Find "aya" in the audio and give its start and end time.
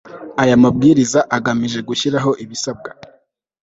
0.41-0.55